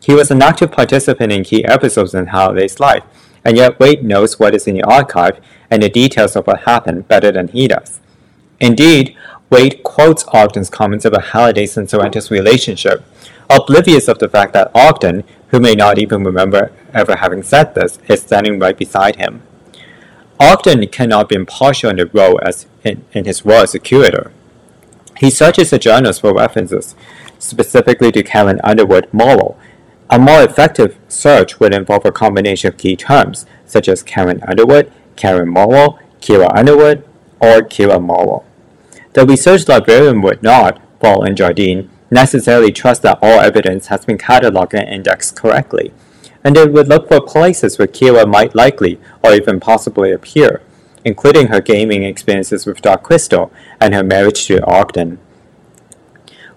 He 0.00 0.14
was 0.14 0.30
an 0.30 0.42
active 0.42 0.72
participant 0.72 1.32
in 1.32 1.44
key 1.44 1.64
episodes 1.64 2.14
in 2.14 2.26
Halliday's 2.26 2.80
life, 2.80 3.04
and 3.44 3.56
yet 3.56 3.78
Wade 3.78 4.04
knows 4.04 4.38
what 4.38 4.54
is 4.54 4.66
in 4.66 4.74
the 4.74 4.84
archive 4.84 5.40
and 5.70 5.82
the 5.82 5.88
details 5.88 6.36
of 6.36 6.46
what 6.46 6.60
happened 6.60 7.08
better 7.08 7.32
than 7.32 7.48
he 7.48 7.68
does. 7.68 8.00
Indeed, 8.60 9.16
Wade 9.50 9.82
quotes 9.82 10.24
Ogden's 10.32 10.70
comments 10.70 11.04
about 11.04 11.26
Halliday's 11.26 11.76
and 11.76 11.88
Sorrento's 11.88 12.30
relationship, 12.30 13.04
oblivious 13.48 14.08
of 14.08 14.18
the 14.18 14.28
fact 14.28 14.52
that 14.52 14.70
Ogden, 14.74 15.24
who 15.48 15.60
may 15.60 15.74
not 15.74 15.98
even 15.98 16.24
remember 16.24 16.72
ever 16.92 17.16
having 17.16 17.42
said 17.42 17.74
this, 17.74 17.98
is 18.08 18.20
standing 18.22 18.58
right 18.58 18.76
beside 18.76 19.16
him. 19.16 19.42
Ogden 20.38 20.86
cannot 20.88 21.28
be 21.28 21.34
impartial 21.34 21.90
in 21.90 21.96
the 21.96 22.06
role 22.06 22.38
as 22.42 22.66
in, 22.84 23.04
in 23.12 23.24
his 23.24 23.44
role 23.44 23.62
as 23.62 23.74
a 23.74 23.78
curator. 23.78 24.30
He 25.18 25.30
searches 25.30 25.70
the 25.70 25.80
journals 25.80 26.20
for 26.20 26.32
references, 26.32 26.94
specifically 27.40 28.12
to 28.12 28.22
Karen 28.22 28.60
Underwood 28.62 29.12
Morrow. 29.12 29.56
A 30.08 30.18
more 30.18 30.42
effective 30.42 30.96
search 31.08 31.58
would 31.58 31.74
involve 31.74 32.06
a 32.06 32.12
combination 32.12 32.68
of 32.68 32.78
key 32.78 32.94
terms, 32.94 33.44
such 33.66 33.88
as 33.88 34.04
Karen 34.04 34.40
Underwood, 34.46 34.92
Karen 35.16 35.48
Morrow, 35.48 35.98
Kira 36.20 36.56
Underwood, 36.56 37.04
or 37.40 37.62
Kira 37.62 38.00
Morrow. 38.00 38.44
The 39.14 39.26
research 39.26 39.66
librarian 39.66 40.22
would 40.22 40.42
not, 40.42 40.80
Paul 41.00 41.24
and 41.24 41.36
Jardine, 41.36 41.90
necessarily 42.10 42.70
trust 42.70 43.02
that 43.02 43.18
all 43.20 43.40
evidence 43.40 43.88
has 43.88 44.04
been 44.04 44.18
cataloged 44.18 44.74
and 44.74 44.88
indexed 44.88 45.34
correctly, 45.34 45.92
and 46.44 46.54
they 46.54 46.66
would 46.66 46.88
look 46.88 47.08
for 47.08 47.20
places 47.20 47.76
where 47.76 47.88
Kira 47.88 48.26
might 48.26 48.54
likely 48.54 49.00
or 49.22 49.32
even 49.32 49.58
possibly 49.58 50.12
appear 50.12 50.62
including 51.08 51.46
her 51.46 51.60
gaming 51.60 52.04
experiences 52.04 52.66
with 52.66 52.82
Dark 52.82 53.02
Crystal 53.02 53.50
and 53.80 53.94
her 53.94 54.04
marriage 54.04 54.46
to 54.46 54.64
Ogden. 54.66 55.18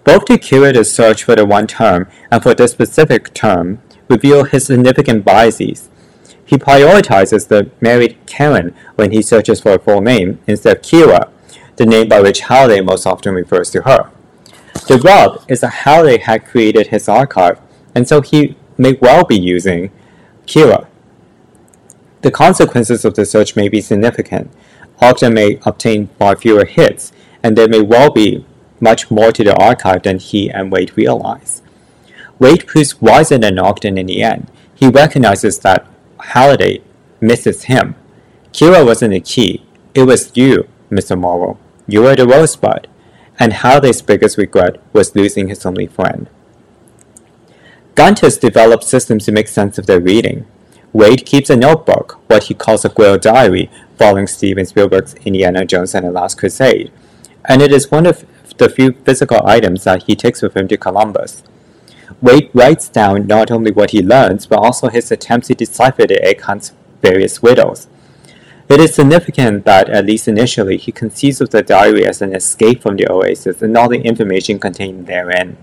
Both 0.03 0.25
the 0.25 0.37
curator's 0.37 0.91
search 0.91 1.23
for 1.23 1.35
the 1.35 1.45
one 1.45 1.67
term 1.67 2.07
and 2.29 2.43
for 2.43 2.53
the 2.53 2.67
specific 2.67 3.33
term 3.33 3.81
reveal 4.09 4.43
his 4.43 4.65
significant 4.65 5.23
biases. 5.23 5.89
He 6.43 6.57
prioritizes 6.57 7.47
the 7.47 7.71
married 7.79 8.17
Karen 8.25 8.75
when 8.95 9.11
he 9.11 9.21
searches 9.21 9.61
for 9.61 9.73
a 9.75 9.79
full 9.79 10.01
name 10.01 10.39
instead 10.47 10.77
of 10.77 10.83
Kira, 10.83 11.29
the 11.77 11.85
name 11.85 12.09
by 12.09 12.19
which 12.19 12.41
Halliday 12.41 12.81
most 12.81 13.05
often 13.07 13.33
refers 13.33 13.69
to 13.71 13.83
her. 13.83 14.11
The 14.87 14.97
rub 14.97 15.45
is 15.47 15.61
that 15.61 15.85
Halliday 15.85 16.17
had 16.17 16.45
created 16.45 16.87
his 16.87 17.07
archive, 17.07 17.59
and 17.95 18.05
so 18.05 18.19
he 18.19 18.57
may 18.77 18.93
well 19.01 19.23
be 19.23 19.39
using 19.39 19.91
Kira. 20.45 20.87
The 22.21 22.31
consequences 22.31 23.03
of 23.03 23.15
the 23.15 23.25
search 23.25 23.55
may 23.55 23.67
be 23.67 23.81
significant. 23.81 24.51
Ogden 25.01 25.33
may 25.33 25.59
obtain 25.65 26.07
far 26.19 26.35
fewer 26.35 26.65
hits, 26.65 27.11
and 27.41 27.57
there 27.57 27.67
may 27.67 27.81
well 27.81 28.11
be 28.11 28.45
much 28.79 29.09
more 29.09 29.31
to 29.31 29.43
the 29.43 29.55
archive 29.55 30.03
than 30.03 30.19
he 30.19 30.49
and 30.49 30.71
Wade 30.71 30.95
realize. 30.95 31.61
Wade 32.37 32.67
proves 32.67 33.01
wiser 33.01 33.37
than 33.37 33.59
Ogden 33.59 33.97
in 33.97 34.07
the 34.07 34.21
end. 34.21 34.47
He 34.75 34.87
recognizes 34.87 35.59
that 35.59 35.87
Halliday 36.19 36.81
misses 37.19 37.63
him. 37.63 37.95
Kira 38.51 38.85
wasn't 38.85 39.13
the 39.13 39.19
key. 39.19 39.65
It 39.93 40.03
was 40.03 40.31
you, 40.35 40.67
Mr. 40.89 41.17
Morrow. 41.17 41.57
You 41.87 42.01
were 42.03 42.15
the 42.15 42.27
rosebud. 42.27 42.87
And 43.39 43.53
Halliday's 43.53 44.01
biggest 44.01 44.37
regret 44.37 44.79
was 44.93 45.15
losing 45.15 45.47
his 45.47 45.65
only 45.65 45.87
friend. 45.87 46.29
Gunters 47.95 48.37
developed 48.37 48.83
systems 48.83 49.25
to 49.25 49.31
make 49.31 49.47
sense 49.47 49.77
of 49.77 49.85
their 49.87 49.99
reading. 49.99 50.45
Wade 50.93 51.25
keeps 51.25 51.49
a 51.49 51.55
notebook, 51.55 52.19
what 52.27 52.43
he 52.45 52.53
calls 52.53 52.83
a 52.83 52.89
Grail 52.89 53.17
diary, 53.17 53.69
following 53.97 54.27
Steven 54.27 54.65
Spielberg's 54.65 55.13
Indiana 55.25 55.65
Jones 55.65 55.95
and 55.95 56.05
the 56.05 56.11
Last 56.11 56.37
Crusade, 56.37 56.91
and 57.45 57.61
it 57.61 57.71
is 57.71 57.89
one 57.89 58.05
of 58.05 58.25
the 58.57 58.67
few 58.67 58.91
physical 59.05 59.39
items 59.45 59.85
that 59.85 60.03
he 60.03 60.15
takes 60.15 60.41
with 60.41 60.55
him 60.55 60.67
to 60.67 60.75
Columbus. 60.75 61.43
Wade 62.21 62.49
writes 62.53 62.89
down 62.89 63.25
not 63.25 63.49
only 63.51 63.71
what 63.71 63.91
he 63.91 64.01
learns, 64.01 64.45
but 64.45 64.59
also 64.59 64.89
his 64.89 65.11
attempts 65.11 65.47
to 65.47 65.55
decipher 65.55 66.05
the 66.05 66.27
Icon's 66.27 66.73
various 67.01 67.41
riddles. 67.41 67.87
It 68.67 68.79
is 68.79 68.93
significant 68.93 69.65
that, 69.65 69.89
at 69.89 70.05
least 70.05 70.27
initially, 70.27 70.77
he 70.77 70.91
conceives 70.91 71.41
of 71.41 71.49
the 71.49 71.61
diary 71.61 72.05
as 72.05 72.21
an 72.21 72.35
escape 72.35 72.81
from 72.81 72.97
the 72.97 73.09
oasis 73.09 73.61
and 73.61 73.77
all 73.77 73.89
the 73.89 74.01
information 74.01 74.59
contained 74.59 75.07
therein. 75.07 75.57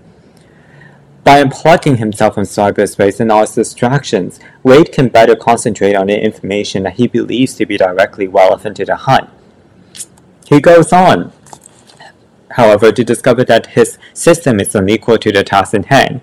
By 1.29 1.43
unplugging 1.43 1.97
himself 1.99 2.33
from 2.33 2.45
cyberspace 2.45 3.19
and 3.19 3.31
all 3.31 3.43
its 3.43 3.53
distractions, 3.53 4.39
Wade 4.63 4.91
can 4.91 5.09
better 5.09 5.35
concentrate 5.35 5.93
on 5.93 6.07
the 6.07 6.19
information 6.19 6.81
that 6.81 6.95
he 6.95 7.05
believes 7.05 7.53
to 7.57 7.67
be 7.67 7.77
directly 7.77 8.27
relevant 8.27 8.77
to 8.77 8.85
the 8.85 8.95
hunt. 8.95 9.29
He 10.47 10.59
goes 10.59 10.91
on, 10.91 11.31
however, 12.53 12.91
to 12.91 13.03
discover 13.03 13.43
that 13.43 13.67
his 13.77 13.99
system 14.11 14.59
is 14.59 14.73
unequal 14.73 15.19
to 15.19 15.31
the 15.31 15.43
task 15.43 15.75
in 15.75 15.83
hand. 15.83 16.21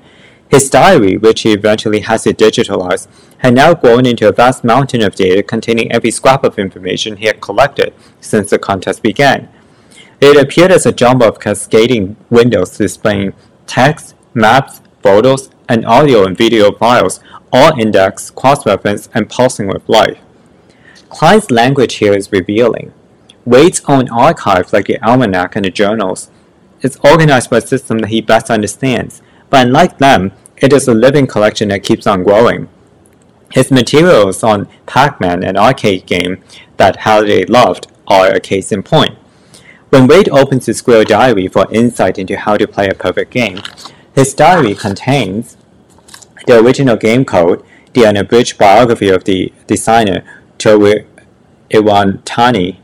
His 0.51 0.69
diary, 0.69 1.17
which 1.17 1.43
he 1.43 1.53
eventually 1.53 2.01
has 2.01 2.25
to 2.25 2.35
digitalize, 2.35 3.07
had 3.39 3.55
now 3.55 3.75
grown 3.75 4.07
into 4.07 4.29
a 4.29 4.33
vast 4.33 4.65
mountain 4.65 5.03
of 5.03 5.15
data 5.15 5.41
containing 5.45 5.93
every 5.93 6.11
scrap 6.11 6.43
of 6.43 6.59
information 6.59 7.19
he 7.19 7.27
had 7.27 7.41
collected 7.41 7.95
since 8.21 8.51
the 8.51 8.59
contest 8.59 9.05
began. 9.05 9.49
It 10.21 10.37
appeared 10.37 10.73
as 10.73 10.85
a 10.85 10.91
jumble 10.91 11.29
of 11.29 11.39
cascading 11.39 12.17
windows 12.29 12.77
displaying 12.77 13.35
text, 13.69 14.17
maps, 14.35 14.81
photos, 15.07 15.51
and 15.69 15.87
audio 15.87 16.27
and 16.27 16.37
video 16.37 16.73
files, 16.73 17.21
all 17.53 17.79
indexed, 17.79 18.35
cross-referenced, 18.35 19.09
and 19.15 19.29
pulsing 19.29 19.69
with 19.69 19.89
life. 19.89 20.19
Cline's 21.09 21.49
language 21.49 21.95
here 22.03 22.13
is 22.13 22.33
revealing. 22.33 22.93
Wade's 23.45 23.83
own 23.87 24.09
archive, 24.09 24.73
like 24.73 24.87
the 24.87 25.01
almanac 25.09 25.55
and 25.55 25.65
the 25.65 25.71
journals, 25.71 26.29
is 26.83 26.99
organized 27.05 27.51
by 27.51 27.59
a 27.59 27.61
system 27.61 27.99
that 27.99 28.11
he 28.11 28.21
best 28.21 28.51
understands, 28.51 29.23
but 29.49 29.65
unlike 29.65 29.99
them, 29.99 30.33
it 30.57 30.73
is 30.73 30.89
a 30.89 30.95
living 30.95 31.29
collection 31.29 31.69
that 31.69 31.85
keeps 31.85 32.09
on 32.09 32.25
growing. 32.25 32.69
His 33.53 33.71
materials 33.71 34.43
on 34.43 34.67
Pac-Man, 34.87 35.45
an 35.45 35.57
arcade 35.57 36.07
game 36.07 36.43
that 36.79 36.97
Halliday 36.97 37.45
loved, 37.45 37.87
are 38.09 38.31
a 38.31 38.41
case 38.41 38.73
in 38.73 38.83
point. 38.83 39.17
When 39.91 40.09
Wade 40.09 40.29
opens 40.31 40.67
his 40.67 40.83
Grail 40.83 41.05
Diary 41.05 41.47
for 41.47 41.73
insight 41.73 42.19
into 42.19 42.37
how 42.37 42.57
to 42.57 42.67
play 42.67 42.89
a 42.89 42.95
perfect 42.95 43.31
game, 43.31 43.61
his 44.17 44.33
diary 44.33 44.75
contains 44.75 45.59
the 46.47 46.59
original 46.59 46.97
game 46.97 47.25
code, 47.25 47.63
the 47.93 48.07
unabridged 48.07 48.57
biography 48.57 49.11
of 49.11 49.25
the 49.25 49.53
designer, 49.67 50.25
Toru 50.57 51.05
Iwatani, 51.71 52.79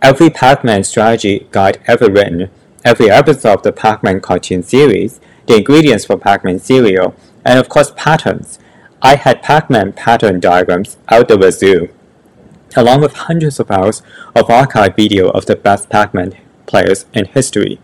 every 0.00 0.30
Pac-Man 0.30 0.84
strategy 0.84 1.48
guide 1.50 1.78
ever 1.88 2.08
written, 2.08 2.50
every 2.84 3.10
episode 3.10 3.54
of 3.54 3.62
the 3.64 3.72
Pac-Man 3.72 4.20
cartoon 4.20 4.62
series, 4.62 5.20
the 5.46 5.56
ingredients 5.56 6.04
for 6.04 6.16
Pac-Man 6.16 6.60
cereal, 6.60 7.16
and 7.44 7.58
of 7.58 7.68
course 7.68 7.92
patterns. 7.96 8.60
I 9.02 9.16
had 9.16 9.42
Pac-Man 9.42 9.92
pattern 9.92 10.38
diagrams 10.38 10.98
out 11.08 11.22
of 11.22 11.28
the 11.28 11.38
wazoo, 11.38 11.88
along 12.76 13.00
with 13.00 13.12
hundreds 13.14 13.58
of 13.58 13.72
hours 13.72 14.02
of 14.36 14.46
archived 14.46 14.94
video 14.94 15.30
of 15.30 15.46
the 15.46 15.56
best 15.56 15.90
Pac-Man 15.90 16.34
players 16.66 17.06
in 17.12 17.24
history. 17.24 17.80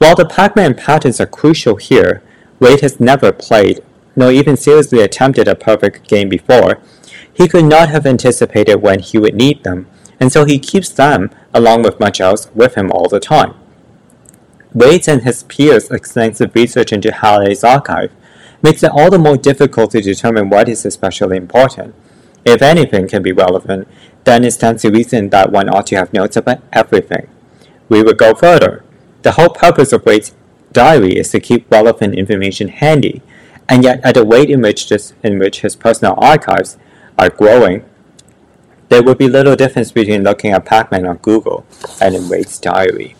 While 0.00 0.16
the 0.16 0.24
Pac-Man 0.24 0.76
patterns 0.76 1.20
are 1.20 1.26
crucial 1.26 1.76
here, 1.76 2.22
Wade 2.58 2.80
has 2.80 3.00
never 3.00 3.32
played, 3.32 3.80
nor 4.16 4.32
even 4.32 4.56
seriously 4.56 5.02
attempted 5.02 5.46
a 5.46 5.54
perfect 5.54 6.08
game 6.08 6.30
before. 6.30 6.78
He 7.30 7.46
could 7.46 7.66
not 7.66 7.90
have 7.90 8.06
anticipated 8.06 8.76
when 8.76 9.00
he 9.00 9.18
would 9.18 9.34
need 9.34 9.62
them, 9.62 9.86
and 10.18 10.32
so 10.32 10.46
he 10.46 10.58
keeps 10.58 10.88
them, 10.88 11.28
along 11.52 11.82
with 11.82 12.00
much 12.00 12.18
else, 12.18 12.48
with 12.54 12.76
him 12.76 12.90
all 12.90 13.10
the 13.10 13.20
time. 13.20 13.52
Wade's 14.72 15.06
and 15.06 15.20
his 15.20 15.42
peers' 15.42 15.90
extensive 15.90 16.54
research 16.54 16.94
into 16.94 17.12
Halliday's 17.12 17.62
archive 17.62 18.10
makes 18.62 18.82
it 18.82 18.92
all 18.92 19.10
the 19.10 19.18
more 19.18 19.36
difficult 19.36 19.90
to 19.90 20.00
determine 20.00 20.48
what 20.48 20.70
is 20.70 20.86
especially 20.86 21.36
important. 21.36 21.94
If 22.46 22.62
anything 22.62 23.06
can 23.06 23.22
be 23.22 23.32
relevant, 23.32 23.86
then 24.24 24.44
it 24.44 24.52
stands 24.52 24.80
to 24.80 24.90
reason 24.90 25.28
that 25.28 25.52
one 25.52 25.68
ought 25.68 25.88
to 25.88 25.96
have 25.96 26.14
notes 26.14 26.38
about 26.38 26.62
everything. 26.72 27.28
We 27.90 28.02
would 28.02 28.16
go 28.16 28.34
further. 28.34 28.82
The 29.22 29.32
whole 29.32 29.50
purpose 29.50 29.92
of 29.92 30.04
Wade's 30.06 30.34
diary 30.72 31.18
is 31.18 31.30
to 31.30 31.40
keep 31.40 31.70
relevant 31.70 32.14
information 32.14 32.68
handy, 32.68 33.22
and 33.68 33.84
yet 33.84 34.00
at 34.02 34.14
the 34.14 34.24
rate 34.24 34.50
in 34.50 34.62
which, 34.62 34.88
this, 34.88 35.12
in 35.22 35.38
which 35.38 35.60
his 35.60 35.76
personal 35.76 36.14
archives 36.16 36.78
are 37.18 37.28
growing, 37.28 37.84
there 38.88 39.02
would 39.02 39.18
be 39.18 39.28
little 39.28 39.56
difference 39.56 39.92
between 39.92 40.24
looking 40.24 40.52
at 40.52 40.64
Pac-Man 40.64 41.06
on 41.06 41.18
Google 41.18 41.66
and 42.00 42.14
in 42.14 42.28
Wade's 42.28 42.58
diary. 42.58 43.14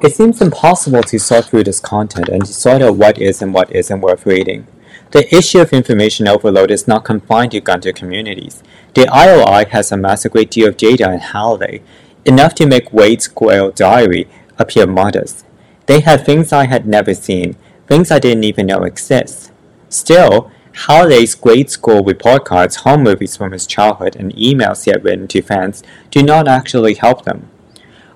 It 0.00 0.14
seems 0.14 0.40
impossible 0.40 1.02
to 1.02 1.18
sort 1.18 1.44
through 1.44 1.64
this 1.64 1.78
content 1.78 2.28
and 2.28 2.46
sort 2.48 2.82
out 2.82 2.96
what 2.96 3.18
is 3.18 3.40
and 3.40 3.54
what 3.54 3.70
isn't 3.70 4.00
worth 4.00 4.26
reading. 4.26 4.66
The 5.12 5.34
issue 5.34 5.60
of 5.60 5.74
information 5.74 6.26
overload 6.26 6.70
is 6.70 6.88
not 6.88 7.04
confined 7.04 7.50
to 7.50 7.60
Gunter 7.60 7.92
communities. 7.92 8.62
The 8.94 9.02
IOI 9.02 9.68
has 9.68 9.92
amassed 9.92 10.24
a 10.24 10.30
great 10.30 10.50
deal 10.50 10.68
of 10.68 10.78
data 10.78 11.06
on 11.06 11.18
Halliday, 11.18 11.82
enough 12.24 12.54
to 12.54 12.66
make 12.66 12.94
Wade's 12.94 13.28
Grail 13.28 13.70
Diary 13.70 14.26
appear 14.58 14.86
modest. 14.86 15.44
They 15.84 16.00
had 16.00 16.24
things 16.24 16.50
I 16.50 16.64
had 16.64 16.86
never 16.86 17.12
seen, 17.12 17.56
things 17.86 18.10
I 18.10 18.20
didn't 18.20 18.44
even 18.44 18.66
know 18.66 18.84
exist. 18.84 19.52
Still, 19.90 20.50
Halliday's 20.86 21.34
grade 21.34 21.68
school 21.68 22.02
report 22.02 22.46
cards, 22.46 22.76
home 22.76 23.02
movies 23.02 23.36
from 23.36 23.52
his 23.52 23.66
childhood, 23.66 24.16
and 24.16 24.34
emails 24.34 24.86
he 24.86 24.92
had 24.92 25.04
written 25.04 25.28
to 25.28 25.42
fans 25.42 25.82
do 26.10 26.22
not 26.22 26.48
actually 26.48 26.94
help 26.94 27.26
them. 27.26 27.50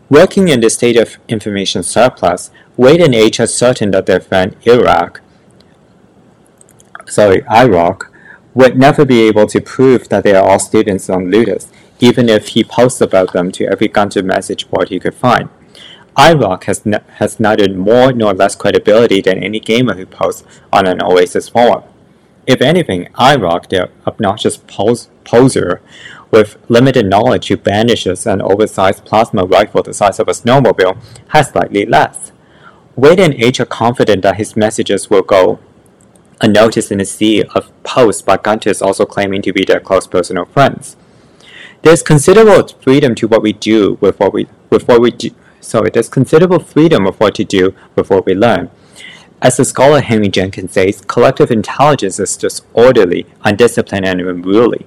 Working 0.09 0.49
in 0.49 0.61
the 0.61 0.71
state 0.71 0.97
of 0.97 1.19
information 1.29 1.83
surplus, 1.83 2.51
Wade 2.79 3.03
and 3.03 3.15
H 3.15 3.39
are 3.39 3.47
certain 3.47 3.91
that 3.91 4.07
their 4.07 4.21
friend 4.21 4.57
Iraq, 4.67 5.21
sorry, 7.07 7.43
IROC, 7.43 8.03
would 8.55 8.79
never 8.79 9.05
be 9.05 9.23
able 9.23 9.47
to 9.47 9.61
prove 9.61 10.09
that 10.09 10.25
they 10.25 10.35
are 10.35 10.47
all 10.49 10.59
students 10.59 11.11
on 11.11 11.31
Ludus, 11.31 11.69
even 12.01 12.29
if 12.29 12.49
he 12.49 12.65
posts 12.65 13.01
about 13.01 13.33
them 13.33 13.53
to 13.53 13.67
every 13.67 13.89
Gunter 13.89 14.23
message 14.23 14.69
board 14.71 14.89
he 14.89 15.01
could 15.01 15.15
find. 15.15 15.49
IROC 16.17 16.65
has, 16.65 16.83
has 17.19 17.39
neither 17.39 17.69
more 17.75 18.13
nor 18.13 18.33
less 18.33 18.57
credibility 18.57 19.21
than 19.21 19.43
any 19.43 19.61
gamer 19.61 19.95
who 19.95 20.07
posts 20.07 20.45
on 20.73 20.87
an 20.87 21.03
Oasis 21.03 21.51
forum. 21.51 21.85
If 22.47 22.63
anything, 22.63 23.09
IROC, 23.15 23.69
the 23.69 23.91
obnoxious 24.07 24.57
pos- 24.57 25.09
poser, 25.25 25.83
with 26.31 26.57
limited 26.69 27.07
knowledge 27.07 27.49
who 27.49 27.57
banishes 27.57 28.27
an 28.27 28.41
oversized 28.41 29.05
plasma 29.05 29.45
rifle 29.45 29.83
the 29.83 29.93
size 29.93 30.19
of 30.19 30.29
a 30.29 30.33
snowmobile, 30.33 30.97
has 31.29 31.49
slightly 31.49 31.85
less. 31.85 32.33
Wade 32.95 33.21
and 33.21 33.35
H 33.35 33.61
are 33.61 33.67
confident 33.67 34.23
that 34.23 34.37
his 34.37 34.57
messages 34.57 35.11
will 35.11 35.23
go 35.23 35.59
unnoticed 36.41 36.93
in 36.93 37.01
a 37.01 37.05
sea 37.05 37.43
of 37.55 37.71
posts 37.83 38.23
by 38.23 38.37
Gunters 38.37 38.83
also 38.83 39.05
claiming 39.07 39.43
to 39.43 39.53
be 39.53 39.65
their 39.65 39.81
close 39.81 40.07
personal 40.07 40.45
friends. 40.45 40.97
There's 41.83 42.03
considerable 42.03 42.69
freedom 42.69 43.15
to 43.17 43.29
what 43.29 43.43
we 43.43 43.53
do 43.53 43.99
with 44.01 44.19
what 44.19 44.33
we 44.33 44.49
with 44.71 44.89
what 44.89 45.01
we 45.01 45.11
do. 45.11 45.31
Sorry, 45.61 45.91
there's 45.91 46.09
considerable 46.09 46.59
freedom 46.59 47.07
of 47.07 47.19
what 47.19 47.35
to 47.37 47.45
do 47.45 47.75
with 47.95 48.11
what 48.11 48.27
we 48.27 48.35
learn. 48.35 48.71
As 49.43 49.57
the 49.57 49.65
scholar 49.65 50.01
Henry 50.01 50.29
Jenkins 50.29 50.73
says, 50.73 51.03
collective 51.03 51.51
intelligence 51.51 52.19
is 52.19 52.37
disorderly, 52.37 53.27
undisciplined, 53.43 54.07
and 54.07 54.21
unruly. 54.21 54.87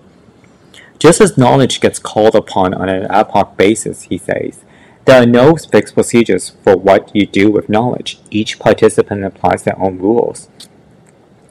Just 0.97 1.21
as 1.21 1.37
knowledge 1.37 1.79
gets 1.79 1.99
called 1.99 2.35
upon 2.35 2.73
on 2.73 2.89
an 2.89 3.05
ad 3.11 3.27
hoc 3.27 3.55
basis, 3.55 4.03
he 4.03 4.17
says, 4.17 4.59
there 5.05 5.23
are 5.23 5.25
no 5.25 5.55
fixed 5.55 5.93
procedures 5.93 6.49
for 6.63 6.75
what 6.75 7.15
you 7.15 7.25
do 7.25 7.49
with 7.49 7.69
knowledge. 7.69 8.19
Each 8.29 8.59
participant 8.59 9.23
applies 9.23 9.63
their 9.63 9.79
own 9.79 9.97
rules. 9.97 10.49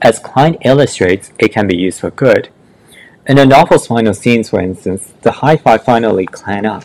As 0.01 0.21
Cline 0.21 0.55
illustrates, 0.65 1.33
it 1.39 1.53
can 1.53 1.67
be 1.67 1.77
used 1.77 2.01
for 2.01 2.11
good. 2.11 2.51
In 3.27 3.37
the 3.37 3.45
novel's 3.45 3.89
final 3.89 4.15
scenes, 4.15 4.51
for 4.51 4.61
instance, 4.61 5.13
the 5.23 5.33
High 5.33 5.57
Five 5.57 5.85
finally 5.85 6.27
clan 6.27 6.65
up. 6.65 6.85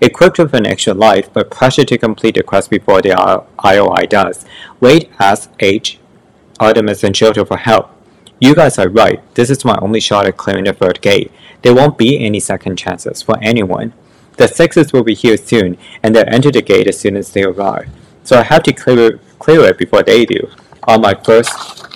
Equipped 0.00 0.38
with 0.38 0.52
an 0.52 0.66
extra 0.66 0.92
life, 0.92 1.32
but 1.32 1.50
pressured 1.50 1.88
to 1.88 1.98
complete 1.98 2.34
the 2.34 2.42
quest 2.42 2.68
before 2.68 3.00
the 3.00 3.10
IOI 3.58 4.08
does, 4.08 4.44
Wade 4.80 5.08
asks 5.18 5.52
H, 5.60 5.98
Artemis, 6.60 7.02
and 7.02 7.14
Shoto 7.14 7.46
for 7.46 7.56
help. 7.56 7.90
You 8.38 8.54
guys 8.54 8.78
are 8.78 8.88
right. 8.88 9.22
This 9.34 9.48
is 9.48 9.64
my 9.64 9.78
only 9.80 10.00
shot 10.00 10.26
at 10.26 10.36
clearing 10.36 10.64
the 10.64 10.72
third 10.72 11.00
gate. 11.00 11.32
There 11.62 11.74
won't 11.74 11.96
be 11.96 12.24
any 12.24 12.40
second 12.40 12.76
chances 12.76 13.22
for 13.22 13.38
anyone. 13.40 13.92
The 14.36 14.48
sixes 14.48 14.92
will 14.92 15.04
be 15.04 15.14
here 15.14 15.36
soon, 15.36 15.78
and 16.02 16.14
they'll 16.14 16.28
enter 16.28 16.50
the 16.50 16.62
gate 16.62 16.88
as 16.88 16.98
soon 16.98 17.16
as 17.16 17.32
they 17.32 17.44
arrive. 17.44 17.88
So 18.24 18.38
I 18.38 18.42
have 18.42 18.62
to 18.64 18.72
clear, 18.72 19.20
clear 19.38 19.64
it 19.64 19.78
before 19.78 20.02
they 20.02 20.26
do. 20.26 20.50
On 20.84 21.00
my 21.00 21.14
first 21.14 21.91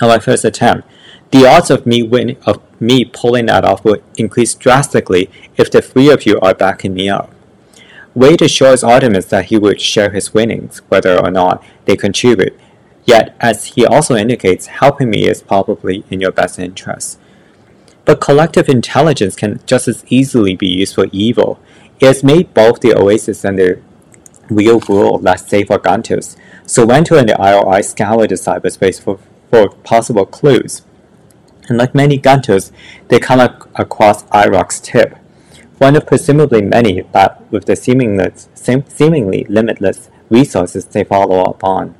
on 0.00 0.08
my 0.08 0.18
first 0.18 0.44
attempt, 0.44 0.88
the 1.30 1.46
odds 1.46 1.70
of 1.70 1.86
me 1.86 2.02
win 2.02 2.36
of 2.46 2.60
me 2.80 3.04
pulling 3.04 3.46
that 3.46 3.64
off 3.64 3.84
will 3.84 3.98
increase 4.16 4.54
drastically 4.54 5.30
if 5.56 5.70
the 5.70 5.82
three 5.82 6.10
of 6.10 6.26
you 6.26 6.38
are 6.40 6.54
backing 6.54 6.94
me 6.94 7.08
up. 7.08 7.32
Wade 8.14 8.42
assures 8.42 8.84
Artemis 8.84 9.26
that 9.26 9.46
he 9.46 9.58
would 9.58 9.80
share 9.80 10.10
his 10.10 10.32
winnings, 10.32 10.78
whether 10.88 11.18
or 11.18 11.30
not 11.30 11.64
they 11.84 11.96
contribute. 11.96 12.56
Yet, 13.04 13.34
as 13.40 13.64
he 13.64 13.84
also 13.84 14.14
indicates, 14.14 14.66
helping 14.66 15.10
me 15.10 15.28
is 15.28 15.42
probably 15.42 16.04
in 16.10 16.20
your 16.20 16.30
best 16.30 16.58
interest. 16.58 17.18
But 18.04 18.20
collective 18.20 18.68
intelligence 18.68 19.34
can 19.34 19.60
just 19.66 19.88
as 19.88 20.04
easily 20.08 20.54
be 20.54 20.68
used 20.68 20.94
for 20.94 21.06
evil. 21.10 21.58
It 21.98 22.06
has 22.06 22.22
made 22.22 22.54
both 22.54 22.80
the 22.80 22.96
Oasis 22.96 23.44
and 23.44 23.58
the 23.58 23.80
real 24.48 24.80
world 24.88 25.22
less 25.22 25.48
safe 25.48 25.66
for 25.66 25.78
Gunters. 25.78 26.36
Sorrento 26.66 27.16
and 27.16 27.28
the 27.28 27.34
IOI 27.34 27.84
scour 27.84 28.26
the 28.26 28.34
cyberspace 28.34 29.02
for, 29.02 29.18
for 29.54 29.68
possible 29.68 30.26
clues. 30.26 30.82
And 31.68 31.78
like 31.78 31.94
many 31.94 32.18
Gunters, 32.18 32.72
they 33.06 33.20
come 33.20 33.38
ac- 33.38 33.70
across 33.76 34.24
IROC's 34.24 34.80
tip, 34.80 35.16
one 35.78 35.94
of 35.94 36.06
presumably 36.06 36.60
many 36.60 37.02
that 37.12 37.40
with 37.52 37.66
the 37.66 37.76
seemingly 37.76 39.44
limitless 39.44 40.10
resources 40.28 40.86
they 40.86 41.04
follow 41.04 41.40
up 41.44 41.62
on. 41.62 41.94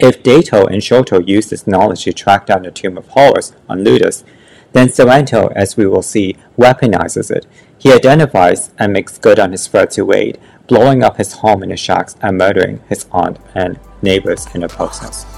If 0.00 0.20
Daito 0.24 0.66
and 0.66 0.82
Shoto 0.82 1.26
use 1.26 1.48
this 1.48 1.68
knowledge 1.68 2.02
to 2.04 2.12
track 2.12 2.46
down 2.46 2.62
the 2.62 2.72
Tomb 2.72 2.98
of 2.98 3.06
Horrors 3.06 3.52
on 3.68 3.84
Ludus, 3.84 4.24
then 4.72 4.88
Sorrento, 4.88 5.52
as 5.54 5.76
we 5.76 5.86
will 5.86 6.02
see, 6.02 6.36
weaponizes 6.58 7.30
it. 7.30 7.46
He 7.78 7.92
identifies 7.92 8.72
and 8.78 8.92
makes 8.92 9.16
good 9.16 9.38
on 9.38 9.52
his 9.52 9.68
threat 9.68 9.92
to 9.92 10.04
Wade, 10.04 10.40
blowing 10.66 11.04
up 11.04 11.18
his 11.18 11.34
home 11.34 11.62
in 11.62 11.68
the 11.68 11.76
shacks 11.76 12.16
and 12.20 12.36
murdering 12.36 12.80
his 12.88 13.06
aunt 13.12 13.38
and 13.54 13.78
neighbors 14.02 14.48
in 14.54 14.62
the 14.62 14.68
process. 14.68 15.37